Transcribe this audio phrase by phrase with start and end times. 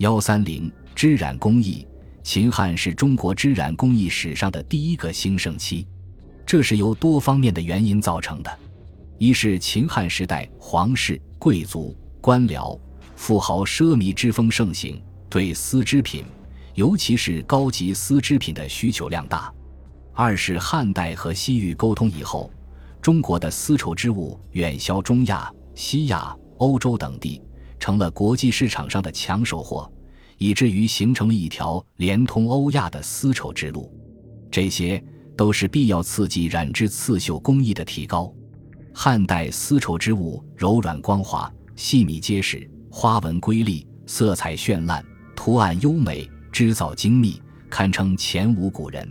[0.00, 1.86] 幺三零织染工艺，
[2.22, 5.86] 秦汉是中国织染工艺史上的第一个兴盛期，
[6.46, 8.50] 这是由多方面的原因造成的。
[9.18, 12.80] 一是秦汉时代皇室、贵族、官僚、
[13.14, 16.24] 富豪奢靡之风盛行，对丝织品，
[16.76, 19.52] 尤其是高级丝织品的需求量大；
[20.14, 22.50] 二是汉代和西域沟通以后，
[23.02, 27.42] 中国的丝绸织物远销中亚、西亚、欧洲等地。
[27.80, 29.90] 成了国际市场上的抢手货，
[30.38, 33.92] 以至于形成了一条连通欧亚的丝绸之路。
[34.50, 35.02] 这些
[35.36, 38.32] 都是必要刺激染织刺绣工艺的提高。
[38.92, 45.04] 汉代丝绸织物柔软光滑、细密结实，花纹瑰丽，色彩绚烂，
[45.34, 47.40] 图案优美，织造精密，
[47.70, 49.08] 堪称前无古人。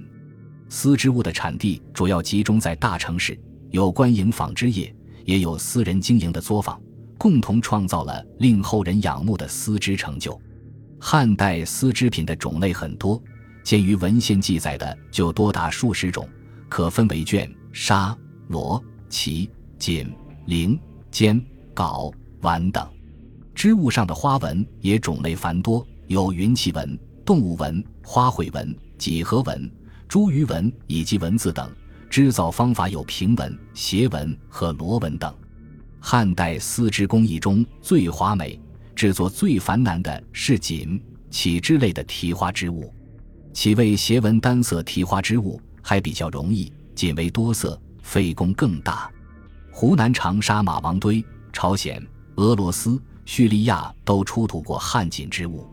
[0.67, 3.39] 丝织物的产地主要集中在大城市，
[3.71, 4.93] 有官营纺织业，
[5.25, 6.79] 也有私人经营的作坊。
[7.19, 10.41] 共同创造了令后人仰慕的丝织成就。
[11.01, 13.21] 汉代丝织品的种类很多，
[13.61, 16.27] 见于文献记载的就多达数十种，
[16.69, 18.17] 可分为绢、纱、
[18.47, 20.09] 罗、绮、锦、
[20.47, 20.79] 绫、
[21.11, 21.43] 笺、
[21.75, 22.11] 缟、
[22.41, 22.87] 丸等。
[23.53, 29.69] 织物上的花纹也种类繁多，有云气纹、动物纹、花卉纹、几何纹、
[30.07, 31.69] 茱萸纹以及文字等。
[32.09, 35.31] 织造方法有平纹、斜纹和螺纹等。
[35.99, 38.59] 汉代丝织工艺中最华美、
[38.95, 42.93] 制作最繁难的是锦、绮之类的提花织物。
[43.53, 49.11] 其为斜纹单色提花织物还比较容易，锦为多色，费工更大。
[49.71, 52.01] 湖南长沙马王堆、朝鲜、
[52.35, 55.67] 俄罗斯、叙利亚都出土过汉锦织物。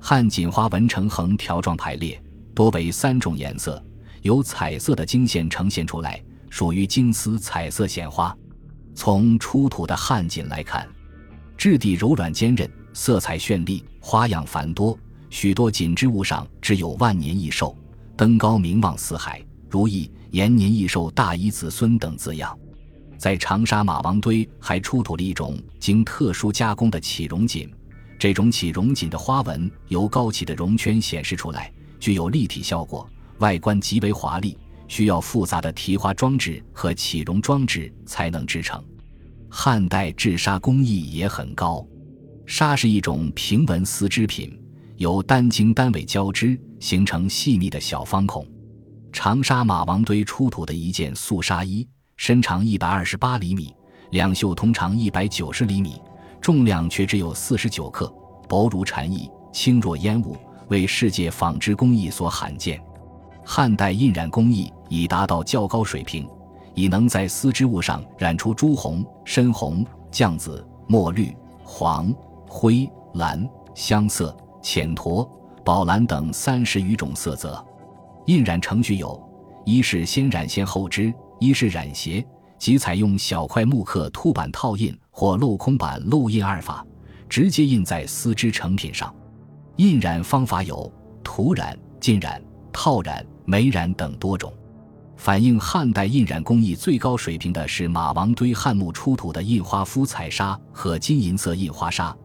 [0.00, 2.20] 汉锦花纹呈横条状排列，
[2.54, 3.82] 多为三种颜色，
[4.22, 8.36] 由彩色的经线呈现出来，属于金丝彩色线花。
[9.02, 10.86] 从出土的汉锦来看，
[11.56, 14.94] 质地柔软坚韧，色彩绚丽，花样繁多。
[15.30, 17.74] 许多锦织物上只有“万年益寿
[18.14, 22.54] ”“登高名望四海”“如意延年益寿”“大衣子孙”等字样。
[23.16, 27.72] 在长沙马王堆还出土了一种经特殊加工的起绒锦，
[28.18, 33.08] 这种起绒锦的花纹由高起的绒圈显示出来，具有立体效果，
[33.38, 34.58] 外观极为华丽。
[34.88, 38.84] 需要复杂的提花装置和起绒装置才能制成。
[39.50, 41.84] 汉代制纱工艺也很高，
[42.46, 44.56] 纱是一种平纹丝织品，
[44.96, 48.46] 由单经单纬交织形成细密的小方孔。
[49.12, 53.74] 长沙马王堆出土的一件素纱衣，身长一百二十八厘米，
[54.12, 56.00] 两袖通长一百九十厘米，
[56.40, 58.06] 重量却只有四十九克，
[58.48, 60.36] 薄如蝉翼，轻若烟雾，
[60.68, 62.80] 为世界纺织工艺所罕见。
[63.44, 66.28] 汉代印染工艺已达到较高水平，
[66.74, 72.14] 已能在丝织物上染出朱红、深红、绛紫、墨绿、黄、
[72.46, 75.28] 灰、蓝、香色、浅驼、
[75.64, 77.64] 宝蓝等三十余种色泽。
[78.26, 79.20] 印染程序有：
[79.64, 82.24] 一是先染先后织；一是染斜，
[82.58, 86.84] 即采用小块木刻凸版套印或镂空版镂印二法，
[87.28, 89.14] 直接印在丝织成品上。
[89.76, 90.92] 印染方法有
[91.24, 92.40] 涂染、浸染、
[92.72, 93.24] 套染。
[93.46, 94.52] 梅染等多种，
[95.20, 102.16] 反映汉代印染工艺最高水平的是马王堆汉墓出土的印花肤彩纱和金银色印花纱，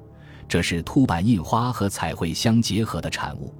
[0.47, 3.53] 这是凸版印花和彩绘相结合的产物。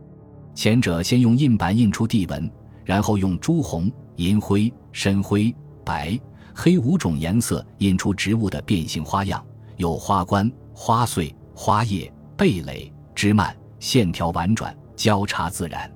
[0.54, 2.50] 前者先用印版印出地纹，
[2.86, 5.54] 然后用朱红、银灰、深灰、
[5.84, 6.18] 白、
[6.56, 9.46] 黑五种颜色印出植物的变形花样，
[9.76, 15.92] 有花冠、花穗、花叶、蓓蕾、枝蔓，线条婉转，交叉自然。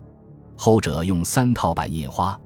[0.57, 2.38] 后者用三套版印花，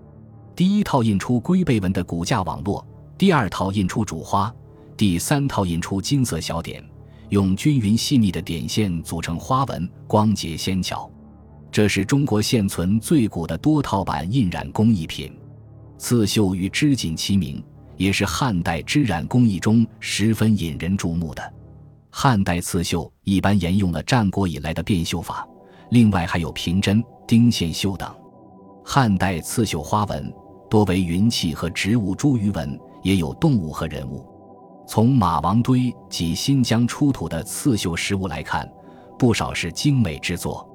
[0.56, 2.86] 第一套印出龟背纹的骨架网络，
[3.18, 4.54] 第二套印出主花，
[4.96, 6.84] 第三套印出金色小点，
[7.30, 11.10] 用均匀细腻的点线组成花纹，光洁纤巧。
[11.72, 15.36] 这是中国现存最古的多套版印染工艺品。
[15.98, 17.64] 刺绣与织锦齐名，
[17.98, 21.54] 也是汉代织染工艺中十分引人注目的。
[22.12, 25.48] 汉代刺绣一般沿用了战国以来的变绣法，
[25.90, 27.04] 另外还有平针。
[27.26, 28.14] 丁线绣等，
[28.86, 30.32] 汉代刺绣花纹
[30.74, 34.26] 多为云气和植物茱萸纹，也有动物和人物。
[34.88, 38.68] 从马王堆及新疆出土的刺绣实物来看，
[39.20, 40.68] 不少是精美之作，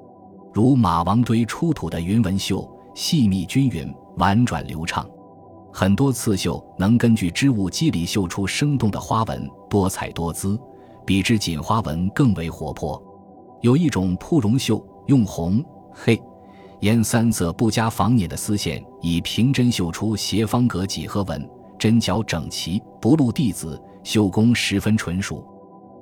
[0.53, 2.65] 如马王堆出土的云纹绣，
[2.95, 5.05] 细密均匀，婉转流畅。
[5.69, 10.57] 很多刺绣能根据织物肌理绣出生动的花纹，多彩多姿，
[11.05, 13.03] 比之锦花纹更为活泼。
[13.59, 15.61] 有一种铺绒绣，用红、
[15.91, 16.17] 黑。
[16.81, 25.45] 沿三色不加防捻的丝线，以平针绣出斜方格几何纹，针脚整齐，不露地子，绣工十分纯熟。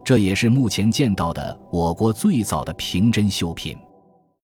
[0.04, 3.78] 这也是目前见到的我国最早的平针绣品。